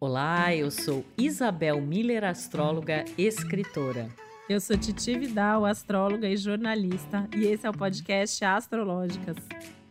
[0.00, 4.08] Olá, eu sou Isabel Miller, astróloga, escritora.
[4.48, 9.36] Eu sou Titi Vidal, astróloga e jornalista, e esse é o podcast Astrológicas.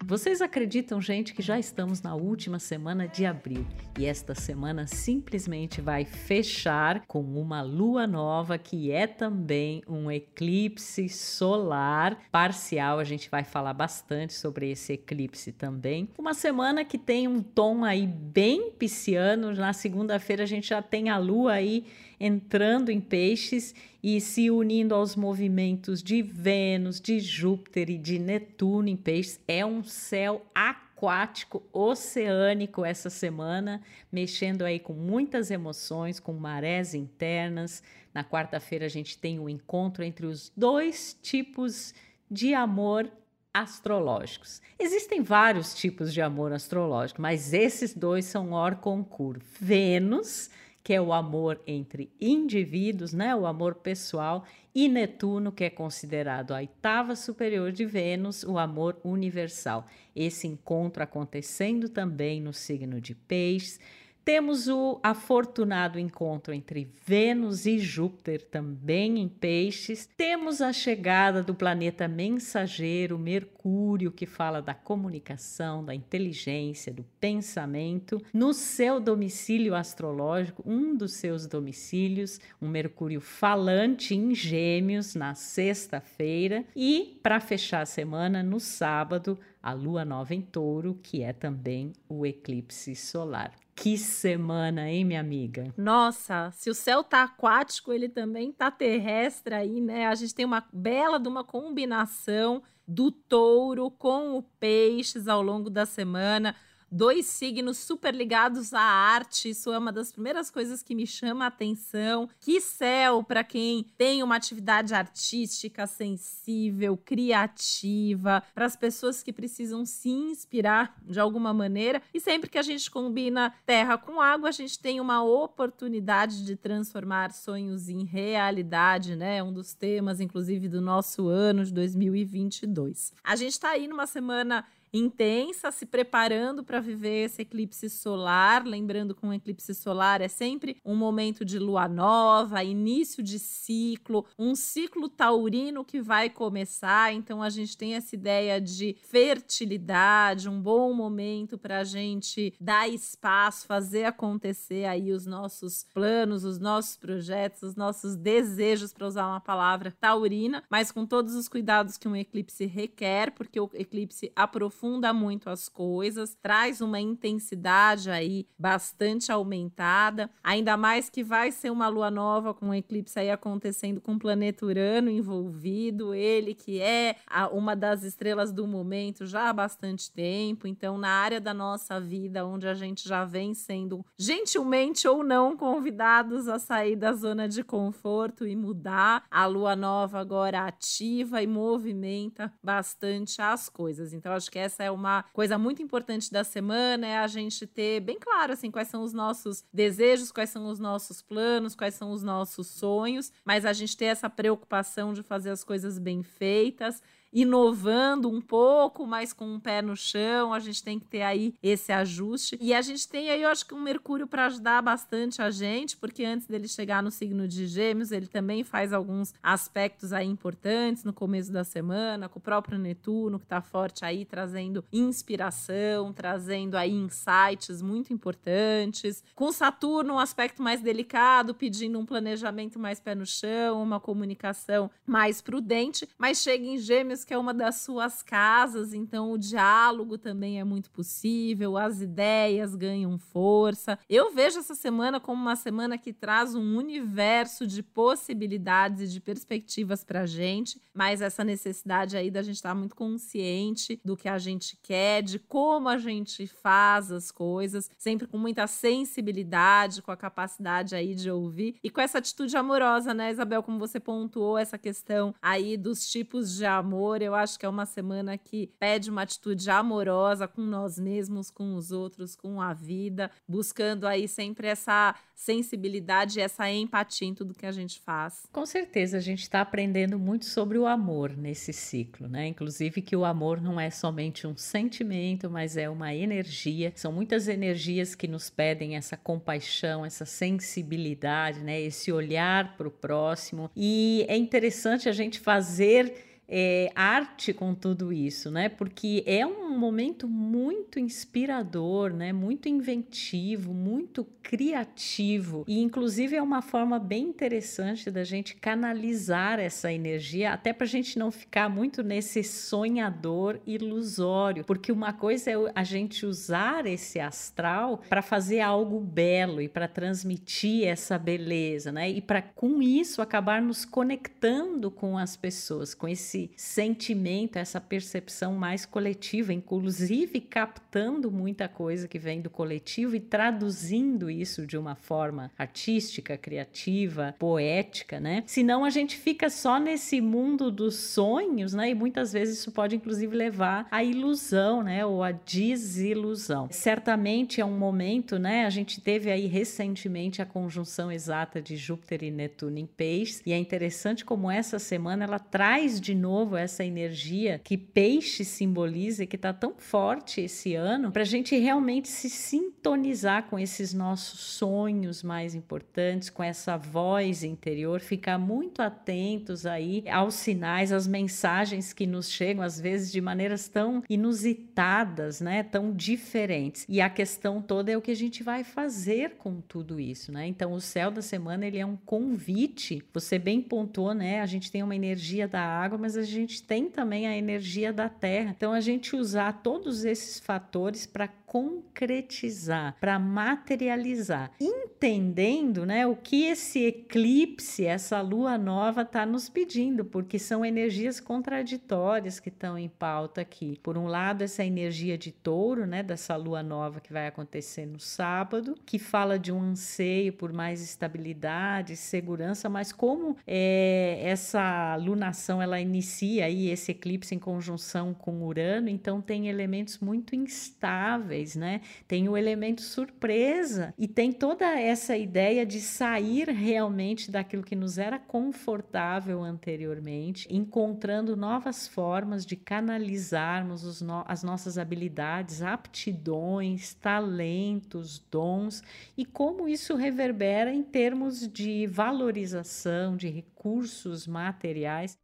[0.09, 3.67] Vocês acreditam, gente, que já estamos na última semana de abril
[3.99, 11.09] e esta semana simplesmente vai fechar com uma lua nova que é também um eclipse
[11.09, 12.99] solar parcial.
[12.99, 16.08] A gente vai falar bastante sobre esse eclipse também.
[16.17, 19.54] Uma semana que tem um tom aí bem pisciano.
[19.54, 21.84] Na segunda-feira a gente já tem a lua aí
[22.18, 23.76] entrando em peixes
[24.10, 29.38] e se unindo aos movimentos de Vênus, de Júpiter e de Netuno em peixes.
[29.46, 37.84] É um céu aquático, oceânico essa semana, mexendo aí com muitas emoções, com marés internas.
[38.14, 41.94] Na quarta-feira a gente tem um encontro entre os dois tipos
[42.32, 43.12] de amor
[43.54, 44.62] astrológicos.
[44.80, 49.44] Existem vários tipos de amor astrológico, mas esses dois são or concurso.
[49.60, 50.49] Vênus
[50.88, 56.54] que é o amor entre indivíduos, né, o amor pessoal, e Netuno, que é considerado
[56.54, 59.85] a oitava superior de Vênus, o amor universal.
[60.15, 63.82] Esse encontro acontecendo também no signo de Peixes.
[64.28, 70.09] Temos o afortunado encontro entre Vênus e Júpiter, também em Peixes.
[70.17, 78.22] Temos a chegada do planeta mensageiro, Mercúrio, que fala da comunicação, da inteligência, do pensamento,
[78.33, 86.66] no seu domicílio astrológico, um dos seus domicílios, um Mercúrio falante em Gêmeos, na sexta-feira.
[86.75, 91.94] E, para fechar a semana, no sábado, a lua nova em touro, que é também
[92.09, 93.53] o eclipse solar.
[93.80, 95.72] Que semana, hein, minha amiga?
[95.78, 100.08] Nossa, se o céu tá aquático, ele também tá terrestre aí, né?
[100.08, 105.70] A gente tem uma bela de uma combinação do touro com o peixes ao longo
[105.70, 106.55] da semana
[106.91, 109.49] dois signos super ligados à arte.
[109.49, 112.30] Isso é uma das primeiras coisas que me chama a atenção.
[112.39, 119.86] Que céu para quem tem uma atividade artística sensível, criativa, para as pessoas que precisam
[119.86, 122.02] se inspirar de alguma maneira.
[122.14, 126.55] E sempre que a gente combina terra com água, a gente tem uma oportunidade de
[126.55, 129.42] transformar sonhos em realidade, né?
[129.44, 133.14] Um dos temas, inclusive, do nosso ano de 2022.
[133.24, 138.66] A gente está aí numa semana intensa, se preparando para viver esse eclipse solar.
[138.66, 144.25] Lembrando que um eclipse solar é sempre um momento de lua nova, início de ciclo,
[144.38, 147.14] um ciclo taurino que vai começar.
[147.14, 152.88] Então a gente tem essa ideia de fertilidade, um bom momento para a gente dar
[152.88, 159.28] espaço, fazer acontecer aí os nossos planos, os nossos projetos, os nossos desejos, para usar
[159.28, 164.31] uma palavra taurina, mas com todos os cuidados que um eclipse requer, porque o eclipse
[164.36, 171.52] aprofunda aprofunda muito as coisas, traz uma intensidade aí bastante aumentada, ainda mais que vai
[171.52, 176.54] ser uma lua nova com um eclipse aí acontecendo com o planeta Urano envolvido, ele
[176.54, 181.42] que é a, uma das estrelas do momento já há bastante tempo, então na área
[181.42, 186.96] da nossa vida onde a gente já vem sendo gentilmente ou não convidados a sair
[186.96, 193.70] da zona de conforto e mudar, a lua nova agora ativa e movimenta bastante as
[193.70, 194.14] coisas.
[194.14, 198.00] Então acho que essa é uma coisa muito importante da semana, é a gente ter
[198.00, 202.12] bem claro assim quais são os nossos desejos, quais são os nossos planos, quais são
[202.12, 207.02] os nossos sonhos, mas a gente ter essa preocupação de fazer as coisas bem feitas
[207.38, 210.52] inovando um pouco, mas com um pé no chão.
[210.52, 212.58] A gente tem que ter aí esse ajuste.
[212.59, 215.96] E a gente tem aí, eu acho que um Mercúrio para ajudar bastante a gente,
[215.98, 221.03] porque antes dele chegar no signo de Gêmeos, ele também faz alguns aspectos aí importantes
[221.03, 226.75] no começo da semana, com o próprio Netuno, que está forte aí, trazendo inspiração, trazendo
[226.75, 229.24] aí insights muito importantes.
[229.36, 234.90] Com Saturno, um aspecto mais delicado, pedindo um planejamento mais pé no chão, uma comunicação
[235.06, 240.18] mais prudente, mas chega em Gêmeos que é uma das suas casas, então o diálogo
[240.18, 244.00] também é muito possível, as ideias ganham força.
[244.10, 249.19] Eu vejo essa semana como uma semana que traz um universo de possibilidades e de
[249.19, 254.16] perspectivas para a gente, mas essa necessidade aí da gente estar tá muito consciente do
[254.16, 260.01] que a gente quer, de como a gente faz as coisas, sempre com muita sensibilidade,
[260.01, 264.00] com a capacidade aí de ouvir e com essa atitude amorosa, né, Isabel, como você
[264.00, 267.21] pontuou essa questão aí dos tipos de amor amor.
[267.21, 271.75] Eu acho que é uma semana que pede uma atitude amorosa com nós mesmos, com
[271.75, 277.65] os outros, com a vida, buscando aí sempre essa sensibilidade, essa empatia em tudo que
[277.65, 278.48] a gente faz.
[278.51, 282.48] Com certeza, a gente está aprendendo muito sobre o amor nesse ciclo, né?
[282.48, 286.92] Inclusive que o amor não é somente um sentimento, mas é uma energia.
[286.95, 291.80] São muitas energias que nos pedem essa compaixão, essa sensibilidade, né?
[291.80, 293.69] Esse olhar para o próximo.
[293.75, 298.70] E é interessante a gente fazer é, arte com tudo isso, né?
[298.70, 302.32] Porque é um momento muito inspirador, né?
[302.32, 309.92] Muito inventivo, muito criativo e, inclusive, é uma forma bem interessante da gente canalizar essa
[309.92, 315.56] energia, até para a gente não ficar muito nesse sonhador ilusório, porque uma coisa é
[315.76, 322.10] a gente usar esse astral para fazer algo belo e para transmitir essa beleza, né?
[322.10, 327.81] E para com isso acabar nos conectando com as pessoas, com esse esse sentimento, essa
[327.81, 334.78] percepção mais coletiva, inclusive captando muita coisa que vem do coletivo e traduzindo isso de
[334.78, 338.44] uma forma artística, criativa, poética, né?
[338.45, 341.89] Senão a gente fica só nesse mundo dos sonhos, né?
[341.89, 345.06] E muitas vezes isso pode inclusive levar à ilusão, né?
[345.06, 346.68] Ou à desilusão.
[346.72, 348.66] Certamente é um momento, né?
[348.66, 353.54] A gente teve aí recentemente a conjunção exata de Júpiter e Netuno em Peixes e
[353.54, 359.25] é interessante como essa semana ela traz de novo novo essa energia que peixe simboliza
[359.25, 364.41] que está tão forte esse ano, para a gente realmente se sintonizar com esses nossos
[364.41, 371.94] sonhos mais importantes, com essa voz interior, ficar muito atentos aí aos sinais, às mensagens
[371.94, 375.63] que nos chegam, às vezes de maneiras tão inusitadas, né?
[375.63, 376.85] Tão diferentes.
[376.89, 380.45] E a questão toda é o que a gente vai fazer com tudo isso, né?
[380.45, 383.01] Então, o céu da semana ele é um convite.
[383.13, 384.41] Você bem pontuou, né?
[384.41, 388.10] A gente tem uma energia da água, mas a gente tem também a energia da
[388.10, 388.54] Terra.
[388.56, 396.44] Então, a gente usar todos esses fatores para concretizar, para materializar, entendendo, né, o que
[396.44, 402.90] esse eclipse, essa lua nova está nos pedindo, porque são energias contraditórias que estão em
[402.90, 403.80] pauta aqui.
[403.82, 408.00] Por um lado, essa energia de touro, né, dessa lua nova que vai acontecer no
[408.00, 415.62] sábado, que fala de um anseio por mais estabilidade, segurança, mas como é, essa lunação
[415.62, 421.81] ela inicia aí esse eclipse em conjunção com Urano, então tem elementos muito instáveis né?
[422.07, 427.98] Tem o elemento surpresa e tem toda essa ideia de sair realmente daquilo que nos
[427.98, 438.84] era confortável anteriormente, encontrando novas formas de canalizarmos no as nossas habilidades, aptidões, talentos, dons
[439.18, 445.18] e como isso reverbera em termos de valorização de recursos materiais.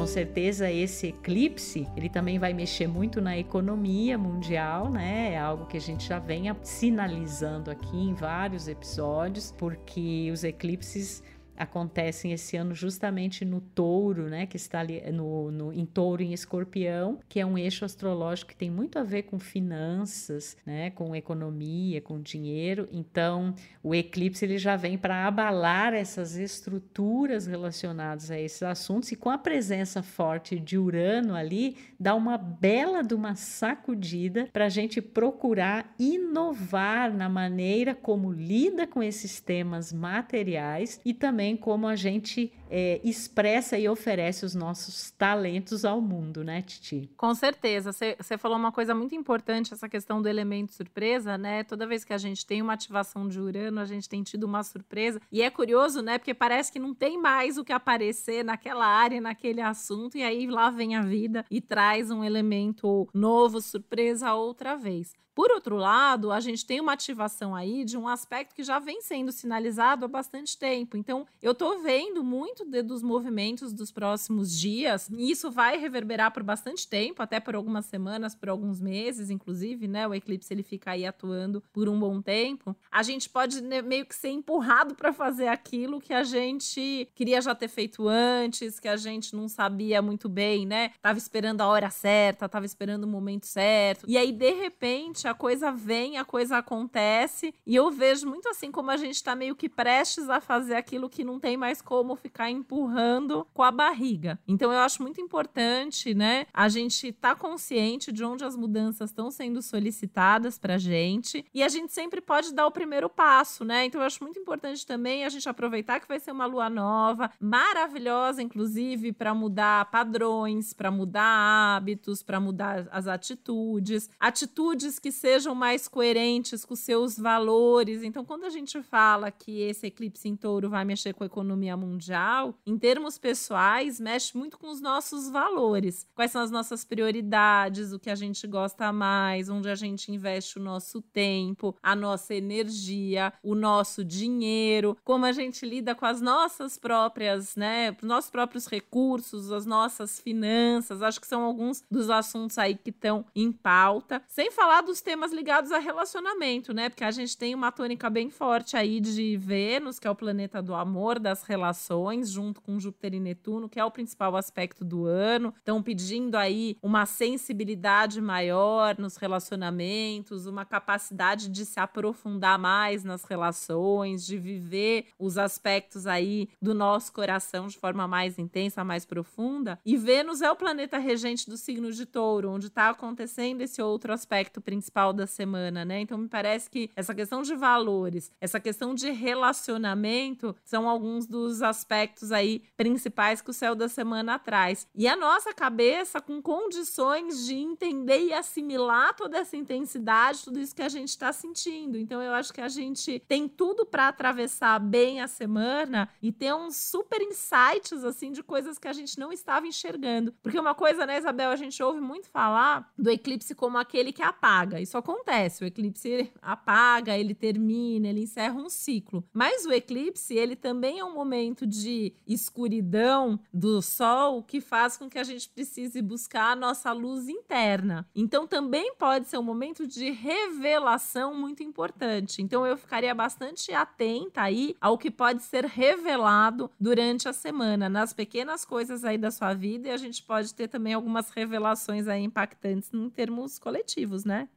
[0.00, 5.34] Com certeza esse eclipse, ele também vai mexer muito na economia mundial, né?
[5.34, 11.22] É algo que a gente já vem sinalizando aqui em vários episódios, porque os eclipses
[11.60, 16.32] acontecem esse ano justamente no touro, né, que está ali no, no, em touro em
[16.32, 21.14] escorpião, que é um eixo astrológico que tem muito a ver com finanças, né, com
[21.14, 22.88] economia, com dinheiro.
[22.90, 29.16] Então, o eclipse ele já vem para abalar essas estruturas relacionadas a esses assuntos e
[29.16, 34.70] com a presença forte de Urano ali, dá uma bela de uma sacudida para a
[34.70, 41.86] gente procurar inovar na maneira como lida com esses temas materiais e também também como
[41.86, 47.10] a gente é, expressa e oferece os nossos talentos ao mundo, né, Titi?
[47.16, 47.92] Com certeza.
[47.92, 51.64] Você falou uma coisa muito importante, essa questão do elemento surpresa, né?
[51.64, 54.62] Toda vez que a gente tem uma ativação de Urano, a gente tem tido uma
[54.62, 55.20] surpresa.
[55.32, 56.16] E é curioso, né?
[56.16, 60.46] Porque parece que não tem mais o que aparecer naquela área, naquele assunto, e aí
[60.46, 65.12] lá vem a vida e traz um elemento novo, surpresa outra vez.
[65.32, 69.00] Por outro lado, a gente tem uma ativação aí de um aspecto que já vem
[69.00, 70.96] sendo sinalizado há bastante tempo.
[70.96, 76.32] Então, eu tô vendo muito de, dos movimentos dos próximos dias, e isso vai reverberar
[76.32, 80.06] por bastante tempo, até por algumas semanas, por alguns meses, inclusive, né?
[80.06, 82.76] O eclipse ele fica aí atuando por um bom tempo.
[82.90, 87.40] A gente pode né, meio que ser empurrado para fazer aquilo que a gente queria
[87.40, 90.92] já ter feito antes, que a gente não sabia muito bem, né?
[91.00, 94.04] Tava esperando a hora certa, tava esperando o momento certo.
[94.08, 98.70] E aí, de repente, a coisa vem, a coisa acontece, e eu vejo muito assim
[98.70, 102.16] como a gente está meio que prestes a fazer aquilo que não tem mais como
[102.16, 104.38] ficar empurrando com a barriga.
[104.46, 109.10] Então eu acho muito importante, né, a gente estar tá consciente de onde as mudanças
[109.10, 113.84] estão sendo solicitadas pra gente, e a gente sempre pode dar o primeiro passo, né?
[113.84, 117.30] Então eu acho muito importante também a gente aproveitar que vai ser uma lua nova,
[117.40, 125.54] maravilhosa inclusive para mudar padrões, para mudar hábitos, para mudar as atitudes, atitudes que sejam
[125.54, 128.02] mais coerentes com seus valores.
[128.02, 131.76] Então, quando a gente fala que esse eclipse em touro vai mexer com a economia
[131.76, 136.06] mundial, em termos pessoais, mexe muito com os nossos valores.
[136.14, 140.58] Quais são as nossas prioridades, o que a gente gosta mais, onde a gente investe
[140.58, 146.20] o nosso tempo, a nossa energia, o nosso dinheiro, como a gente lida com as
[146.20, 151.02] nossas próprias, né, os nossos próprios recursos, as nossas finanças.
[151.02, 154.22] Acho que são alguns dos assuntos aí que estão em pauta.
[154.28, 156.88] Sem falar dos temas ligados a relacionamento, né?
[156.88, 160.62] Porque a gente tem uma tônica bem forte aí de Vênus, que é o planeta
[160.62, 165.06] do amor, das relações, junto com Júpiter e Netuno, que é o principal aspecto do
[165.06, 165.52] ano.
[165.58, 173.24] Estão pedindo aí uma sensibilidade maior nos relacionamentos, uma capacidade de se aprofundar mais nas
[173.24, 179.78] relações, de viver os aspectos aí do nosso coração de forma mais intensa, mais profunda.
[179.84, 184.12] E Vênus é o planeta regente do signo de Touro, onde está acontecendo esse outro
[184.12, 186.00] aspecto principal da semana, né?
[186.00, 191.62] Então me parece que essa questão de valores, essa questão de relacionamento são alguns dos
[191.62, 194.86] aspectos aí principais que o céu da semana traz.
[194.94, 200.74] E a nossa cabeça com condições de entender e assimilar toda essa intensidade, tudo isso
[200.74, 201.98] que a gente está sentindo.
[201.98, 206.54] Então eu acho que a gente tem tudo para atravessar bem a semana e ter
[206.54, 210.34] um super insights assim de coisas que a gente não estava enxergando.
[210.42, 214.22] Porque uma coisa, né, Isabel, a gente ouve muito falar do eclipse como aquele que
[214.22, 214.80] apaga.
[214.80, 219.24] Isso acontece, o eclipse apaga, ele termina, ele encerra um ciclo.
[219.32, 225.08] Mas o eclipse, ele também é um momento de escuridão do sol que faz com
[225.08, 228.06] que a gente precise buscar a nossa luz interna.
[228.14, 232.42] Então também pode ser um momento de revelação muito importante.
[232.42, 238.12] Então eu ficaria bastante atenta aí ao que pode ser revelado durante a semana, nas
[238.12, 242.22] pequenas coisas aí da sua vida, e a gente pode ter também algumas revelações aí
[242.22, 244.48] impactantes em termos coletivos, né?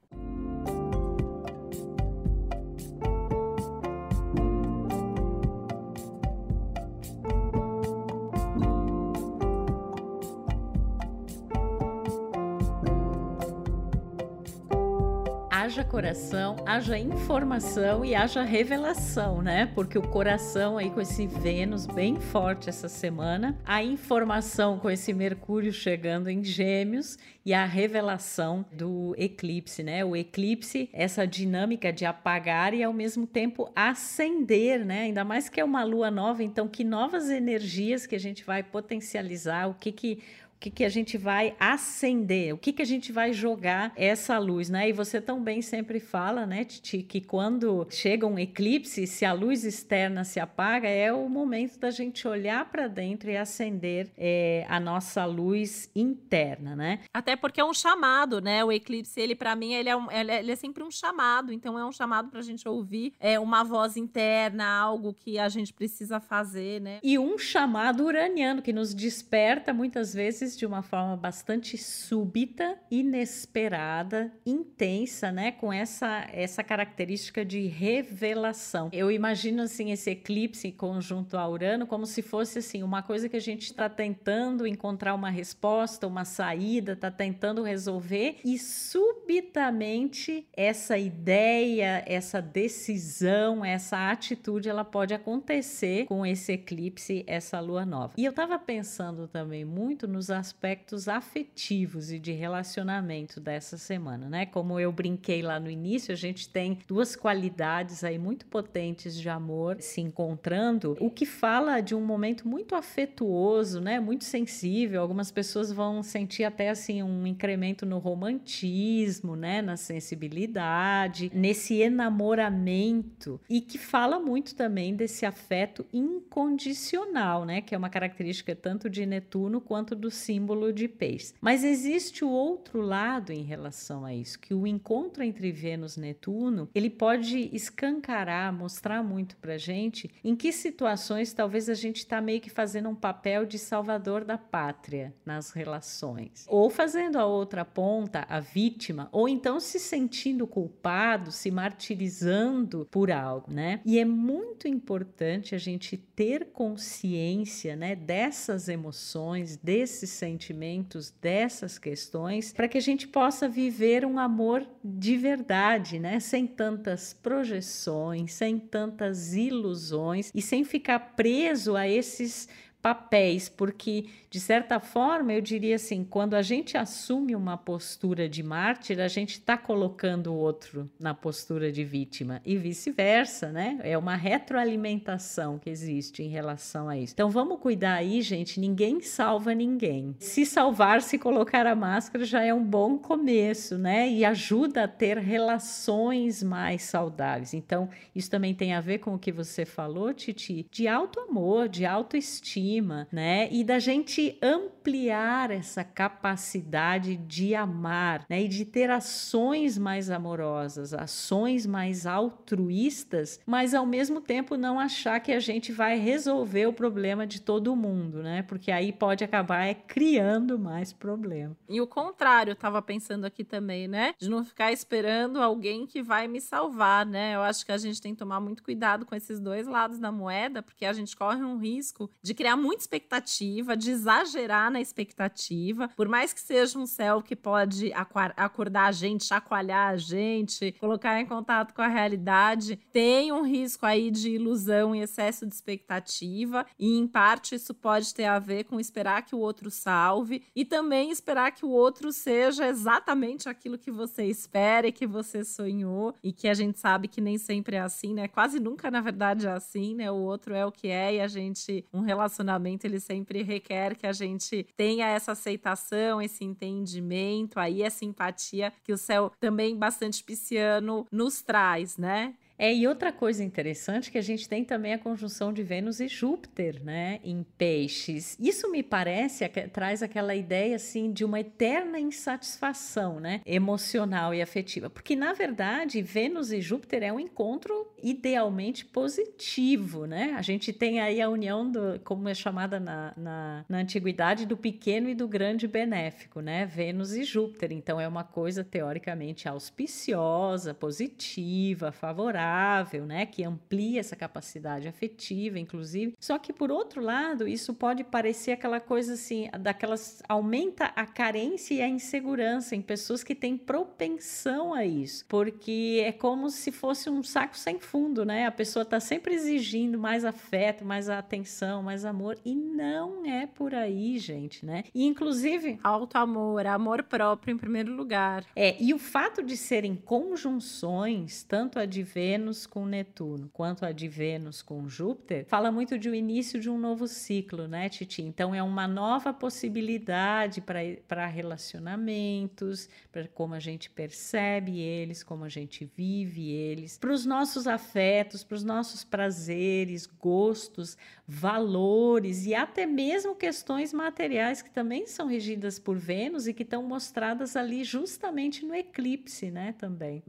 [15.74, 19.66] Haja coração, haja informação e haja revelação, né?
[19.74, 25.12] Porque o coração aí com esse Vênus bem forte essa semana, a informação com esse
[25.16, 30.06] Mercúrio chegando em Gêmeos e a revelação do eclipse, né?
[30.06, 35.02] O eclipse, essa dinâmica de apagar e ao mesmo tempo acender, né?
[35.02, 38.62] Ainda mais que é uma lua nova, então que novas energias que a gente vai
[38.62, 40.20] potencializar, o que que
[40.64, 44.70] que, que a gente vai acender, o que, que a gente vai jogar essa luz,
[44.70, 44.88] né?
[44.88, 49.66] E você também sempre fala, né, Titi, que quando chega um eclipse, se a luz
[49.66, 54.80] externa se apaga, é o momento da gente olhar para dentro e acender é, a
[54.80, 57.00] nossa luz interna, né?
[57.14, 58.64] Até porque é um chamado, né?
[58.64, 61.52] O eclipse, ele para mim, ele é, um, ele, é, ele é, sempre um chamado,
[61.52, 65.50] então é um chamado para a gente ouvir é, uma voz interna, algo que a
[65.50, 67.00] gente precisa fazer, né?
[67.04, 74.32] E um chamado uraniano que nos desperta muitas vezes de uma forma bastante súbita, inesperada,
[74.46, 78.90] intensa, né, com essa essa característica de revelação.
[78.92, 83.38] Eu imagino assim esse eclipse conjunto a Urano como se fosse assim uma coisa que
[83.38, 90.98] a gente está tentando encontrar uma resposta, uma saída, está tentando resolver e subitamente essa
[90.98, 98.14] ideia, essa decisão, essa atitude, ela pode acontecer com esse eclipse, essa lua nova.
[98.18, 104.46] E eu estava pensando também muito nos aspectos afetivos e de relacionamento dessa semana, né?
[104.46, 109.30] Como eu brinquei lá no início, a gente tem duas qualidades aí muito potentes de
[109.30, 114.02] amor se encontrando, o que fala de um momento muito afetuoso, né?
[114.02, 115.02] Muito sensível.
[115.02, 119.62] Algumas pessoas vão sentir até assim um incremento no romantismo, né?
[119.62, 127.62] Na sensibilidade, nesse enamoramento e que fala muito também desse afeto incondicional, né?
[127.62, 131.34] Que é uma característica tanto de Netuno quanto do símbolo de peixe.
[131.42, 136.00] Mas existe o outro lado em relação a isso, que o encontro entre Vênus e
[136.00, 142.22] Netuno, ele pode escancarar, mostrar muito pra gente em que situações talvez a gente está
[142.22, 146.46] meio que fazendo um papel de salvador da pátria nas relações.
[146.48, 153.12] Ou fazendo a outra ponta, a vítima, ou então se sentindo culpado, se martirizando por
[153.12, 153.82] algo, né?
[153.86, 162.54] E é muito importante a gente ter consciência, né, dessas emoções, desses sentimentos, dessas questões,
[162.54, 168.58] para que a gente possa viver um amor de verdade, né, sem tantas projeções, sem
[168.60, 172.48] tantas ilusões e sem ficar preso a esses
[172.84, 178.44] papéis, porque de certa forma eu diria assim, quando a gente assume uma postura de
[178.44, 183.80] mártir, a gente está colocando o outro na postura de vítima e vice-versa, né?
[183.84, 187.14] É uma retroalimentação que existe em relação a isso.
[187.14, 188.60] Então vamos cuidar aí, gente.
[188.60, 190.14] Ninguém salva ninguém.
[190.20, 194.10] Se salvar, se colocar a máscara já é um bom começo, né?
[194.10, 197.54] E ajuda a ter relações mais saudáveis.
[197.54, 201.70] Então isso também tem a ver com o que você falou, Titi, de alto amor,
[201.70, 203.48] de autoestima cima, né?
[203.52, 208.44] E da gente ampliar essa capacidade de amar, né?
[208.44, 215.20] E de ter ações mais amorosas, ações mais altruístas, mas ao mesmo tempo não achar
[215.20, 218.42] que a gente vai resolver o problema de todo mundo, né?
[218.44, 221.56] Porque aí pode acabar é, criando mais problema.
[221.70, 224.14] E o contrário, eu tava pensando aqui também, né?
[224.18, 227.36] De não ficar esperando alguém que vai me salvar, né?
[227.36, 230.12] Eu acho que a gente tem que tomar muito cuidado com esses dois lados da
[230.12, 235.90] moeda, porque a gente corre um risco de criar muita expectativa, de exagerar na expectativa,
[235.98, 237.92] por mais que seja um céu que pode
[238.38, 243.86] acordar a gente, chacoalhar a gente, colocar em contato com a realidade, tem um risco
[243.86, 248.64] aí de ilusão e excesso de expectativa, e em parte isso pode ter a ver
[248.64, 253.78] com esperar que o outro salve e também esperar que o outro seja exatamente aquilo
[253.78, 257.76] que você espera e que você sonhou, e que a gente sabe que nem sempre
[257.76, 258.30] é assim, né?
[258.30, 260.10] Quase nunca, na verdade, é assim, né?
[260.10, 263.96] O outro é o que é e a gente, um relacionamento relacionamento ele sempre requer
[263.96, 269.76] que a gente tenha essa aceitação, esse entendimento, aí essa empatia que o céu também
[269.76, 272.36] bastante pisciano nos traz, né?
[272.58, 276.08] É, e outra coisa interessante que a gente tem também a conjunção de Vênus e
[276.08, 278.38] Júpiter, né, em peixes.
[278.40, 284.90] Isso me parece traz aquela ideia assim de uma eterna insatisfação, né, emocional e afetiva,
[284.90, 290.36] porque na verdade Vênus e Júpiter é um encontro idealmente positivo, né?
[290.38, 294.58] A gente tem aí a união do, como é chamada na, na, na antiguidade, do
[294.58, 296.66] pequeno e do grande benéfico, né?
[296.66, 297.72] Vênus e Júpiter.
[297.72, 305.58] Então é uma coisa teoricamente auspiciosa, positiva, favorável saudável, né, que amplia essa capacidade afetiva,
[305.58, 306.14] inclusive.
[306.20, 311.76] Só que por outro lado, isso pode parecer aquela coisa assim, daquelas aumenta a carência
[311.76, 317.10] e a insegurança em pessoas que têm propensão a isso, porque é como se fosse
[317.10, 318.46] um saco sem fundo, né?
[318.46, 323.74] A pessoa está sempre exigindo mais afeto, mais atenção, mais amor e não é por
[323.74, 324.84] aí, gente, né?
[324.94, 328.46] E inclusive alto amor, amor próprio em primeiro lugar.
[328.56, 333.86] É, e o fato de serem conjunções, tanto a de ver Vênus com Netuno, quanto
[333.86, 337.88] a de Vênus com Júpiter, fala muito de um início de um novo ciclo, né,
[337.90, 338.24] Titi?
[338.24, 345.50] Então é uma nova possibilidade para relacionamentos, para como a gente percebe eles, como a
[345.50, 352.88] gente vive eles, para os nossos afetos, para os nossos prazeres, gostos, valores e até
[352.88, 358.66] mesmo questões materiais que também são regidas por Vênus e que estão mostradas ali justamente
[358.66, 360.24] no eclipse, né, também.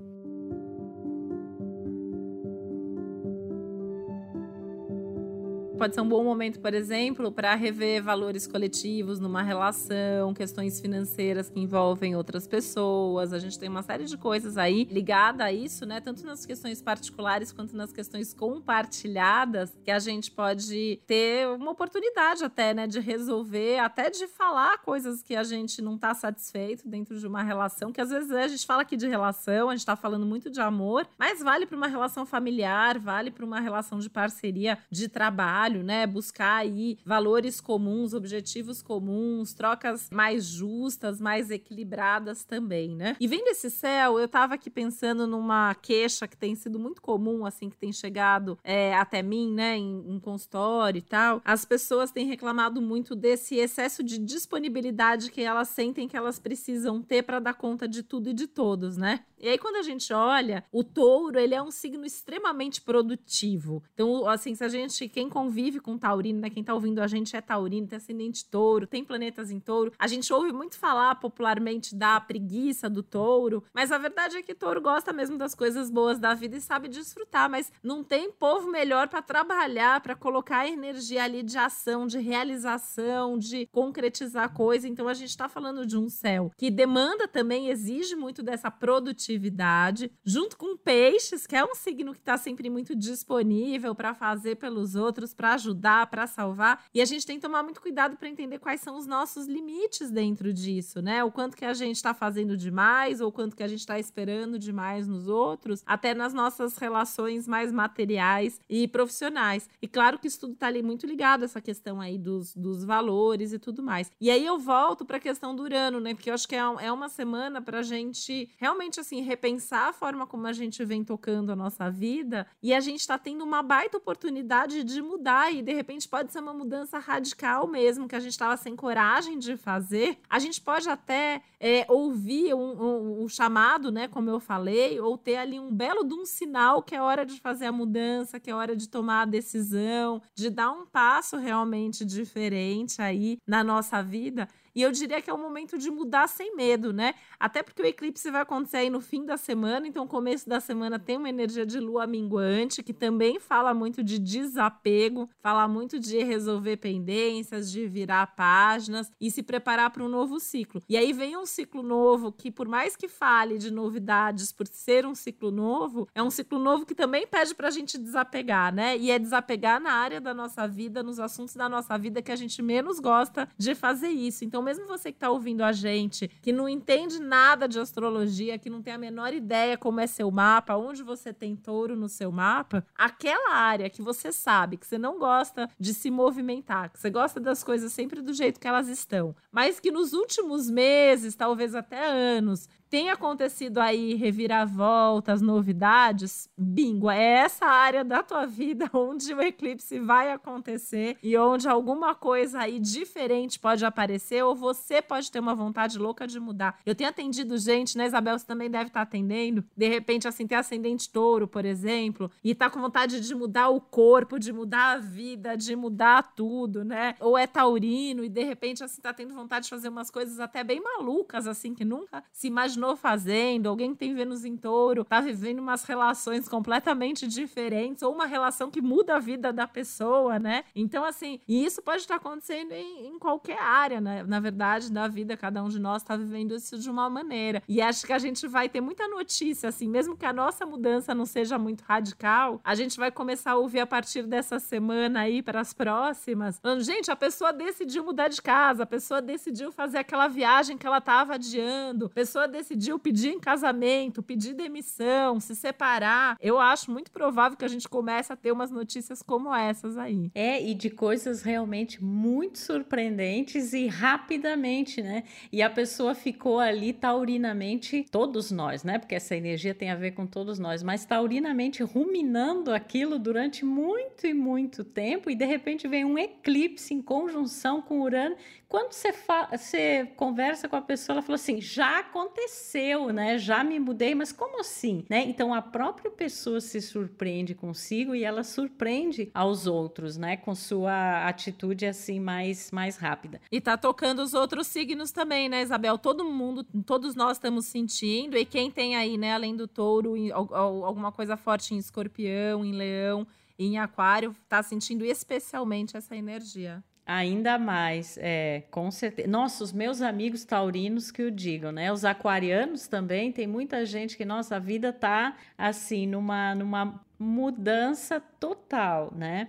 [5.77, 11.51] Pode ser um bom momento, por exemplo, para rever valores coletivos numa relação, questões financeiras
[11.51, 13.33] que envolvem outras pessoas.
[13.33, 16.01] A gente tem uma série de coisas aí ligada a isso, né?
[16.01, 22.45] Tanto nas questões particulares quanto nas questões compartilhadas, que a gente pode ter uma oportunidade
[22.45, 27.19] até, né, de resolver, até de falar coisas que a gente não está satisfeito dentro
[27.19, 29.97] de uma relação, que às vezes a gente fala aqui de relação, a gente está
[29.97, 34.09] falando muito de amor, mas vale para uma relação familiar, vale para uma relação de
[34.09, 36.07] parceria de trabalho trabalho, né?
[36.07, 43.17] Buscar aí valores comuns, objetivos comuns, trocas mais justas, mais equilibradas também, né?
[43.19, 47.47] E vendo esse céu, eu tava aqui pensando numa queixa que tem sido muito comum,
[47.47, 51.41] assim, que tem chegado é, até mim, né, em, em consultório e tal.
[51.45, 57.03] As pessoas têm reclamado muito desse excesso de disponibilidade que elas sentem que elas precisam
[57.03, 59.21] ter para dar conta de tudo e de todos, né?
[59.45, 63.83] E aí, quando a gente olha, o touro, ele é um signo extremamente produtivo.
[63.93, 66.51] Então, assim, se a gente, quem convive convive com taurino, né?
[66.51, 69.93] Quem tá ouvindo a gente é taurino, tem ascendente touro, tem planetas em touro.
[69.97, 74.53] A gente ouve muito falar popularmente da preguiça do touro, mas a verdade é que
[74.53, 78.69] touro gosta mesmo das coisas boas da vida e sabe desfrutar, mas não tem povo
[78.69, 84.89] melhor para trabalhar, para colocar energia ali de ação, de realização, de concretizar coisa.
[84.89, 90.11] Então a gente está falando de um céu que demanda também, exige muito dessa produtividade,
[90.25, 94.97] junto com peixes, que é um signo que está sempre muito disponível para fazer pelos
[94.97, 96.83] outros, para ajudar, para salvar.
[96.95, 100.11] E a gente tem que tomar muito cuidado para entender quais são os nossos limites
[100.11, 101.23] dentro disso, né?
[101.23, 104.59] O quanto que a gente está fazendo demais ou quanto que a gente está esperando
[104.59, 109.69] demais nos outros, até nas nossas relações mais materiais e profissionais.
[109.83, 113.53] E claro que isso tudo está ali muito ligado essa questão aí dos, dos valores
[113.53, 114.11] e tudo mais.
[114.19, 116.15] E aí eu volto para a questão do Urano, né?
[116.15, 119.93] Porque eu acho que é, é uma semana para a gente realmente assim repensar a
[119.93, 123.63] forma como a gente vem tocando a nossa vida e a gente está tendo uma
[123.63, 128.21] baita oportunidade de mudar e de repente pode ser uma mudança radical mesmo que a
[128.21, 130.19] gente estava sem coragem de fazer.
[130.29, 134.07] A gente pode até é, ouvir um, um, um, chamado, né?
[134.09, 137.41] Como eu falei, ou ter ali um belo de um sinal que é hora de
[137.41, 142.05] fazer a mudança, que é hora de tomar a decisão, de dar um passo realmente
[142.05, 144.49] diferente aí na nossa vida.
[144.75, 147.15] E eu diria que é o momento de mudar sem medo, né?
[147.39, 150.99] Até porque o eclipse vai acontecer aí no fim da semana, então começo da semana
[150.99, 156.23] tem uma energia de lua minguante, que também fala muito de desapego, fala muito de
[156.23, 160.83] resolver pendências, de virar páginas e se preparar para um novo ciclo.
[160.89, 165.07] E aí vem um ciclo novo que, por mais que fale de novidades, por ser
[165.07, 168.97] um ciclo novo, é um ciclo novo que também pede para a gente desapegar, né?
[168.97, 172.37] E é desapegar na área da nossa vida, nos assuntos da nossa vida que a
[172.37, 174.45] gente menos gosta de fazer isso.
[174.45, 178.71] Então, mesmo você que está ouvindo a gente, que não entende nada de astrologia, que
[178.71, 182.33] não tem a menor ideia como é seu mapa, onde você tem touro no seu
[182.33, 187.11] mapa, aquela área que você sabe que você não gosta de se movimentar, que você
[187.11, 191.75] gosta das coisas sempre do jeito que elas estão, mas que nos últimos meses, talvez
[191.75, 199.35] até anos, tem acontecido aí reviravoltas, novidades, bingo, é essa área da tua vida onde
[199.35, 205.29] o eclipse vai acontecer e onde alguma coisa aí diferente pode aparecer ou você pode
[205.29, 206.79] ter uma vontade louca de mudar.
[206.87, 210.57] Eu tenho atendido gente, né, Isabel, você também deve estar atendendo, de repente assim, tem
[210.57, 214.99] ascendente touro, por exemplo, e tá com vontade de mudar o corpo, de mudar a
[214.99, 217.17] vida, de mudar tudo, né?
[217.19, 220.63] Ou é taurino e de repente assim tá tendo vontade de fazer umas coisas até
[220.63, 225.05] bem malucas assim que nunca se imaginou imaginou fazendo, alguém que tem Vênus em touro,
[225.05, 230.39] tá vivendo umas relações completamente diferentes, ou uma relação que muda a vida da pessoa,
[230.39, 230.65] né?
[230.75, 234.23] Então, assim, e isso pode estar acontecendo em, em qualquer área, né?
[234.25, 237.63] Na verdade, da vida, cada um de nós está vivendo isso de uma maneira.
[237.67, 241.15] E acho que a gente vai ter muita notícia, assim, mesmo que a nossa mudança
[241.15, 245.43] não seja muito radical, a gente vai começar a ouvir a partir dessa semana aí
[245.43, 246.61] para as próximas.
[246.81, 250.99] Gente, a pessoa decidiu mudar de casa, a pessoa decidiu fazer aquela viagem que ela
[250.99, 256.91] estava adiando, a pessoa decidiu decidiu pedir em casamento, pedir demissão, se separar, eu acho
[256.91, 260.31] muito provável que a gente comece a ter umas notícias como essas aí.
[260.35, 265.25] É, e de coisas realmente muito surpreendentes e rapidamente, né?
[265.53, 268.99] E a pessoa ficou ali taurinamente, todos nós, né?
[268.99, 274.27] Porque essa energia tem a ver com todos nós, mas taurinamente ruminando aquilo durante muito
[274.27, 278.37] e muito tempo e de repente vem um eclipse em conjunção com Urano
[278.75, 279.15] quando você,
[279.53, 283.39] você conversa com a pessoa, ela fala assim: já aconteceu, né?
[283.39, 285.05] Já me mudei, mas como assim?
[285.09, 285.23] Né?
[285.29, 290.37] Então a própria pessoa se surpreende consigo e ela surpreende aos outros, né?
[290.37, 293.41] Com sua atitude assim mais, mais rápida.
[293.49, 295.97] E tá tocando os outros signos também, né, Isabel?
[295.97, 301.13] Todo mundo, todos nós estamos sentindo, e quem tem aí, né, além do touro, alguma
[301.13, 303.25] coisa forte em escorpião, em leão,
[303.57, 306.83] em aquário, tá sentindo especialmente essa energia.
[307.07, 309.29] Ainda mais, é, com certeza.
[309.29, 311.93] Nossa, os meus amigos taurinos que o digam, né?
[311.93, 318.21] Os aquarianos também, tem muita gente que, nossa, a vida tá assim, numa, numa mudança
[318.41, 319.49] total, né?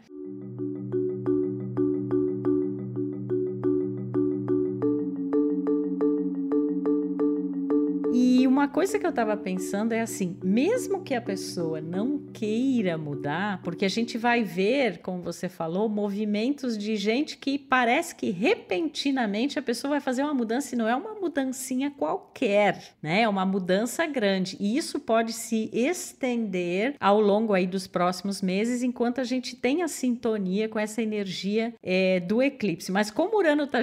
[8.65, 13.61] Uma coisa que eu estava pensando é assim: mesmo que a pessoa não queira mudar,
[13.61, 19.59] porque a gente vai ver, como você falou, movimentos de gente que parece que repentinamente
[19.59, 23.21] a pessoa vai fazer uma mudança e não é uma mudancinha qualquer, né?
[23.21, 24.57] É uma mudança grande.
[24.59, 29.83] E isso pode se estender ao longo aí dos próximos meses, enquanto a gente tem
[29.83, 32.91] a sintonia com essa energia é, do eclipse.
[32.91, 33.79] Mas como Urano está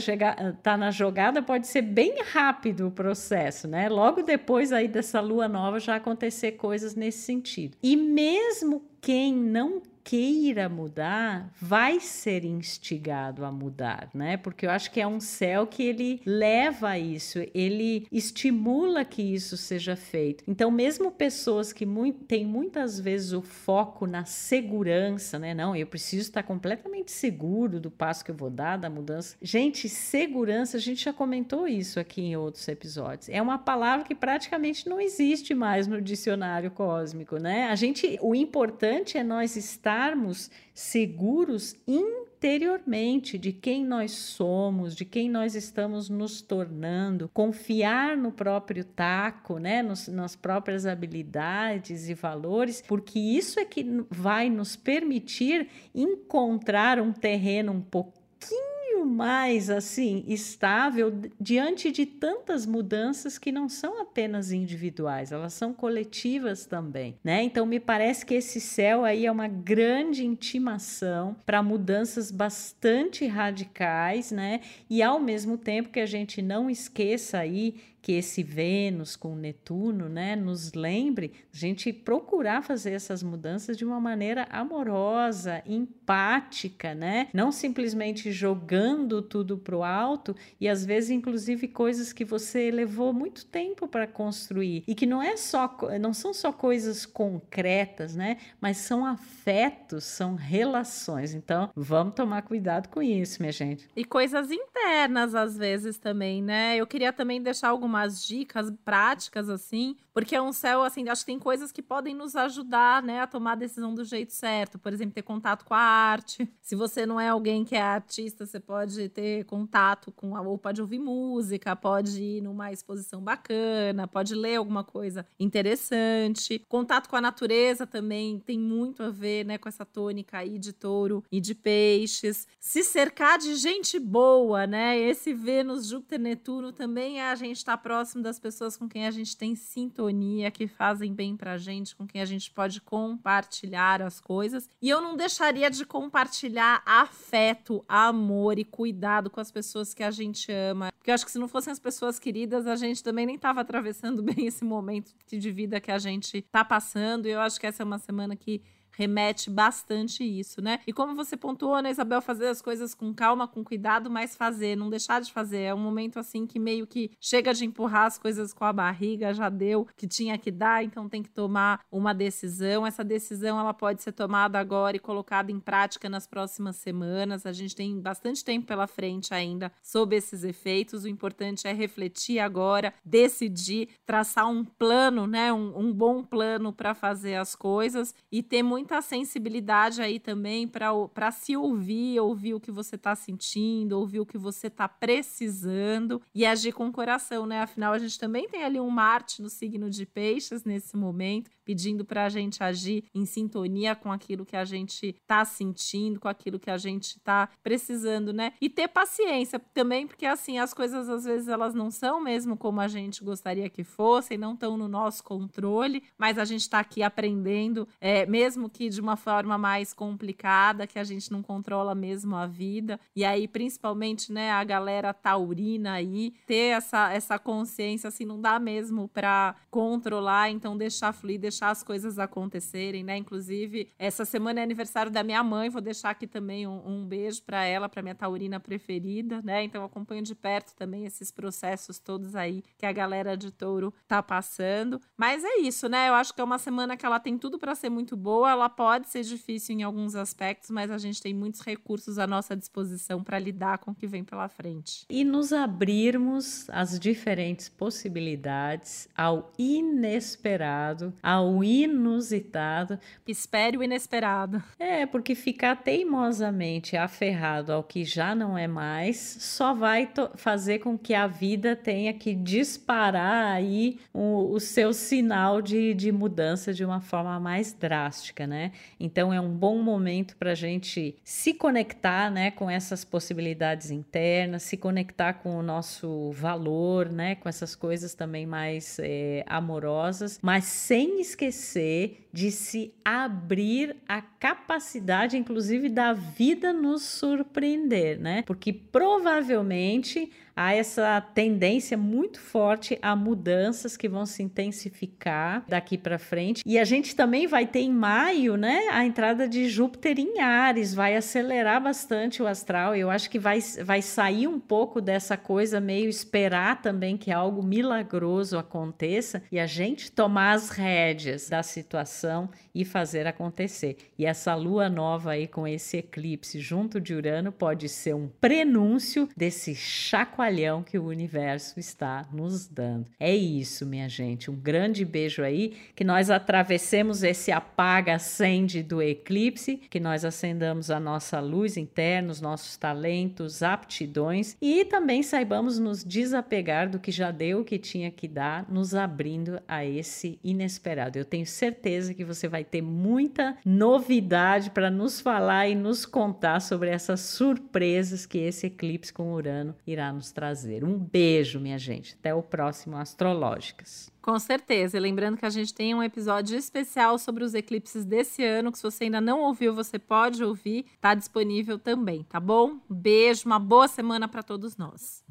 [0.60, 3.88] tá na jogada, pode ser bem rápido o processo, né?
[3.88, 7.76] Logo depois aí dessa lua nova já acontecer coisas nesse sentido.
[7.82, 14.36] E mesmo quem não queira mudar vai ser instigado a mudar, né?
[14.36, 19.22] Porque eu acho que é um céu que ele leva a isso, ele estimula que
[19.22, 20.44] isso seja feito.
[20.46, 25.54] Então, mesmo pessoas que mu têm muitas vezes o foco na segurança, né?
[25.54, 29.36] Não, eu preciso estar completamente seguro do passo que eu vou dar, da mudança.
[29.40, 33.28] Gente, segurança, a gente já comentou isso aqui em outros episódios.
[33.28, 37.68] É uma palavra que praticamente não existe mais no dicionário cósmico, né?
[37.68, 45.04] A gente, o importante é nós estar estarmos seguros interiormente de quem nós somos, de
[45.04, 52.14] quem nós estamos nos tornando, confiar no próprio taco, né, nos, nas próprias habilidades e
[52.14, 58.71] valores, porque isso é que vai nos permitir encontrar um terreno um pouquinho
[59.04, 66.66] mais assim estável diante de tantas mudanças que não são apenas individuais, elas são coletivas
[66.66, 67.42] também, né?
[67.42, 74.30] Então me parece que esse céu aí é uma grande intimação para mudanças bastante radicais,
[74.30, 74.60] né?
[74.88, 80.08] E ao mesmo tempo que a gente não esqueça aí que esse Vênus com Netuno,
[80.08, 87.28] né, nos lembre a gente procurar fazer essas mudanças de uma maneira amorosa, empática, né?
[87.32, 93.12] Não simplesmente jogando tudo para o alto e às vezes inclusive coisas que você levou
[93.12, 98.38] muito tempo para construir e que não é só não são só coisas concretas, né?
[98.60, 101.34] Mas são afetos, são relações.
[101.34, 103.88] Então, vamos tomar cuidado com isso, minha gente.
[103.94, 106.76] E coisas internas às vezes também, né?
[106.76, 111.22] Eu queria também deixar alguma umas dicas práticas, assim, porque é um céu, assim, acho
[111.22, 114.78] que tem coisas que podem nos ajudar, né, a tomar a decisão do jeito certo.
[114.78, 116.48] Por exemplo, ter contato com a arte.
[116.60, 120.58] Se você não é alguém que é artista, você pode ter contato com, a, ou
[120.58, 126.64] pode ouvir música, pode ir numa exposição bacana, pode ler alguma coisa interessante.
[126.68, 130.72] Contato com a natureza também tem muito a ver, né, com essa tônica aí de
[130.72, 132.46] touro e de peixes.
[132.60, 137.76] Se cercar de gente boa, né, esse Vênus, Júpiter, Netuno também é a gente estar
[137.76, 140.01] tá próximo das pessoas com quem a gente tem sintonia,
[140.50, 144.68] que fazem bem pra gente, com quem a gente pode compartilhar as coisas.
[144.80, 150.10] E eu não deixaria de compartilhar afeto, amor e cuidado com as pessoas que a
[150.10, 150.92] gente ama.
[150.98, 153.60] Porque eu acho que se não fossem as pessoas queridas, a gente também nem estava
[153.60, 157.26] atravessando bem esse momento de vida que a gente tá passando.
[157.26, 158.62] E eu acho que essa é uma semana que
[158.92, 160.80] remete bastante isso, né?
[160.86, 164.76] E como você pontuou, né, Isabel, fazer as coisas com calma, com cuidado, mas fazer,
[164.76, 165.62] não deixar de fazer.
[165.62, 169.34] É um momento assim que meio que chega de empurrar as coisas com a barriga,
[169.34, 172.86] já deu que tinha que dar, então tem que tomar uma decisão.
[172.86, 177.46] Essa decisão ela pode ser tomada agora e colocada em prática nas próximas semanas.
[177.46, 181.04] A gente tem bastante tempo pela frente ainda sob esses efeitos.
[181.04, 186.94] O importante é refletir agora, decidir, traçar um plano, né, um, um bom plano para
[186.94, 192.60] fazer as coisas e ter muito muita sensibilidade aí também para se ouvir, ouvir o
[192.60, 197.46] que você está sentindo, ouvir o que você está precisando e agir com o coração,
[197.46, 197.60] né?
[197.60, 202.04] Afinal, a gente também tem ali um Marte no signo de Peixes nesse momento, pedindo
[202.04, 206.58] para a gente agir em sintonia com aquilo que a gente está sentindo, com aquilo
[206.58, 208.52] que a gente está precisando, né?
[208.60, 212.80] E ter paciência também, porque assim, as coisas às vezes elas não são mesmo como
[212.80, 217.00] a gente gostaria que fossem, não estão no nosso controle, mas a gente está aqui
[217.00, 222.34] aprendendo, é, mesmo que de uma forma mais complicada, que a gente não controla mesmo
[222.34, 222.98] a vida.
[223.14, 228.58] E aí, principalmente, né, a galera taurina aí, ter essa, essa consciência, assim, não dá
[228.58, 233.16] mesmo para controlar, então deixar fluir, deixar as coisas acontecerem, né?
[233.16, 237.42] Inclusive, essa semana é aniversário da minha mãe, vou deixar aqui também um, um beijo
[237.42, 239.62] para ela, para minha taurina preferida, né?
[239.62, 244.22] Então, acompanho de perto também esses processos todos aí que a galera de touro tá
[244.22, 245.00] passando.
[245.16, 246.08] Mas é isso, né?
[246.08, 248.70] Eu acho que é uma semana que ela tem tudo para ser muito boa, ela
[248.70, 253.22] pode ser difícil em alguns aspectos, mas a gente tem muitos recursos à nossa disposição
[253.22, 255.04] para lidar com o que vem pela frente.
[255.10, 262.98] E nos abrirmos às diferentes possibilidades, ao inesperado, ao inusitado.
[263.26, 264.62] Espere o inesperado.
[264.78, 270.96] É, porque ficar teimosamente aferrado ao que já não é mais só vai fazer com
[270.96, 276.84] que a vida tenha que disparar aí o, o seu sinal de, de mudança de
[276.84, 278.51] uma forma mais drástica, né?
[278.98, 284.62] Então é um bom momento para a gente se conectar, né, com essas possibilidades internas,
[284.62, 290.64] se conectar com o nosso valor, né, com essas coisas também mais é, amorosas, mas
[290.64, 298.42] sem esquecer de se abrir à capacidade, inclusive, da vida nos surpreender, né?
[298.46, 306.18] Porque provavelmente há essa tendência muito forte a mudanças que vão se intensificar daqui para
[306.18, 306.62] frente.
[306.66, 310.94] E a gente também vai ter em maio, né, a entrada de Júpiter em Ares,
[310.94, 312.94] vai acelerar bastante o astral.
[312.94, 317.62] Eu acho que vai, vai sair um pouco dessa coisa meio esperar também que algo
[317.62, 323.96] milagroso aconteça e a gente tomar as rédeas da situação e fazer acontecer.
[324.18, 329.28] E essa lua nova aí com esse eclipse junto de Urano pode ser um prenúncio
[329.36, 330.41] desse chacoalhão
[330.84, 333.06] que o universo está nos dando.
[333.20, 334.50] É isso, minha gente.
[334.50, 340.98] Um grande beijo aí, que nós atravessemos esse apaga-acende do eclipse, que nós acendamos a
[340.98, 347.30] nossa luz interna, os nossos talentos, aptidões e também saibamos nos desapegar do que já
[347.30, 351.18] deu o que tinha que dar, nos abrindo a esse inesperado.
[351.18, 356.60] Eu tenho certeza que você vai ter muita novidade para nos falar e nos contar
[356.60, 360.82] sobre essas surpresas que esse eclipse com Urano irá nos trazer.
[360.84, 362.16] Um beijo, minha gente.
[362.18, 364.10] Até o próximo Astrológicas.
[364.20, 364.96] Com certeza.
[364.96, 368.78] E lembrando que a gente tem um episódio especial sobre os eclipses desse ano, que
[368.78, 370.86] se você ainda não ouviu, você pode ouvir.
[370.94, 372.78] Está disponível também, tá bom?
[372.88, 375.24] Beijo, uma boa semana para todos nós.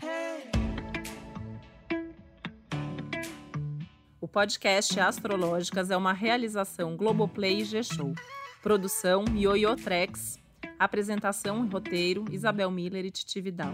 [4.19, 8.13] O podcast Astrológicas é uma realização Globoplay e G-Show.
[8.61, 10.37] Produção Yoyo Trex.
[10.77, 13.73] Apresentação e roteiro Isabel Miller e Titi Vidal.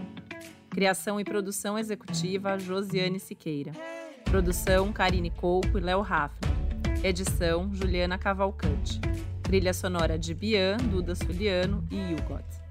[0.70, 3.72] Criação e produção executiva Josiane Siqueira.
[4.24, 6.52] Produção Karine Couco e Léo Raffner.
[7.02, 9.00] Edição Juliana Cavalcante.
[9.42, 12.67] Trilha sonora de Bian, Duda Suliano e Hugot.